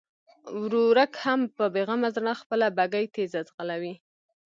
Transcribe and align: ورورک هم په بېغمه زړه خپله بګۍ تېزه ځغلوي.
ورورک 0.61 1.13
هم 1.25 1.41
په 1.55 1.63
بېغمه 1.73 2.09
زړه 2.15 2.31
خپله 2.41 2.67
بګۍ 2.77 3.05
تېزه 3.15 3.41
ځغلوي. 3.47 3.93